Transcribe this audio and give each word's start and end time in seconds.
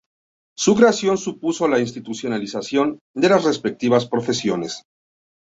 Su 0.57 0.73
creación 0.73 1.19
supuso 1.19 1.67
la 1.67 1.77
institucionalización 1.79 2.97
de 3.13 3.29
las 3.29 3.43
respectivas 3.43 4.07
profesiones. 4.07 4.81